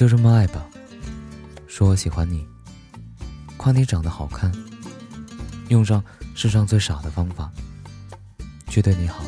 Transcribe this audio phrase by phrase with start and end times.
[0.00, 0.66] 就这么爱吧。
[1.66, 2.42] 说我喜欢你，
[3.58, 4.50] 夸你长得好看，
[5.68, 6.02] 用上
[6.34, 7.52] 世上最傻的方法，
[8.66, 9.22] 去对你好。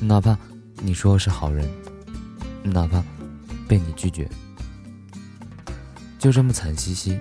[0.00, 0.36] 哪怕
[0.78, 1.70] 你说我是好人，
[2.64, 3.00] 哪怕
[3.68, 4.28] 被你拒绝，
[6.18, 7.16] 就这么惨兮兮，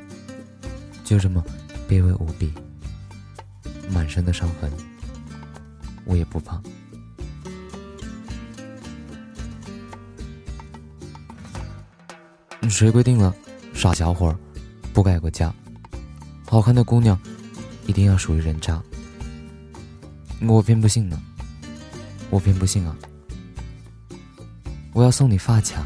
[1.04, 1.46] 就这么
[1.88, 2.52] 卑微无比，
[3.92, 4.72] 满身的伤痕，
[6.04, 6.60] 我也不怕。
[12.70, 13.34] 谁规定了，
[13.74, 14.38] 傻小伙儿
[14.94, 15.54] 不改过嫁？
[16.46, 17.20] 好看的姑娘
[17.86, 18.82] 一定要属于人渣？
[20.42, 21.22] 我偏不信呢，
[22.30, 22.96] 我偏不信啊！
[24.94, 25.86] 我要送你发卡，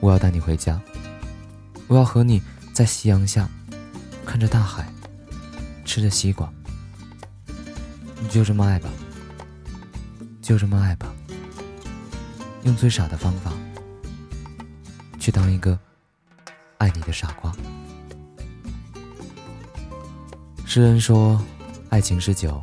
[0.00, 0.80] 我要带你回家，
[1.88, 2.40] 我要和你
[2.72, 3.48] 在夕阳下
[4.24, 4.88] 看着大海，
[5.84, 6.52] 吃着西瓜，
[8.30, 8.88] 就这么爱吧，
[10.42, 11.14] 就这么爱吧，
[12.64, 13.52] 用最傻的方法
[15.18, 15.78] 去当一个。
[16.78, 17.52] 爱你的傻瓜。
[20.64, 21.42] 诗人说
[21.88, 22.62] ：“爱情是酒，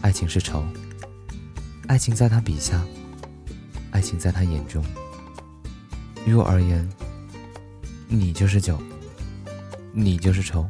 [0.00, 0.64] 爱情是愁，
[1.88, 2.80] 爱情在他笔下，
[3.90, 4.84] 爱情在他眼中。
[6.24, 6.88] 于我而言，
[8.06, 8.80] 你就是酒，
[9.92, 10.68] 你就是愁。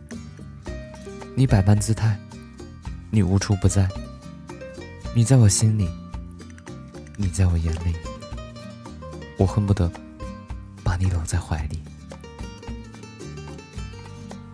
[1.36, 2.18] 你百般姿态，
[3.10, 3.88] 你无处不在。
[5.14, 5.90] 你在我心里，
[7.16, 7.94] 你在我眼里，
[9.36, 9.90] 我恨不得
[10.82, 11.82] 把你搂在怀里。”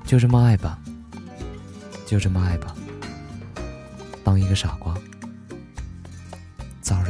[0.07, 0.79] 就这么爱吧
[2.07, 2.73] 就这么爱吧
[4.23, 4.95] 当一个傻瓜
[6.81, 7.09] 早日